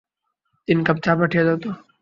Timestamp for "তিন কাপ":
0.67-0.97